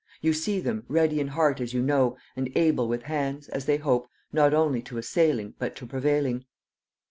[0.19, 3.77] You see them, ready in heart as you know, and able with hands, as they
[3.77, 6.45] hope, not only to assailing, but to prevailing.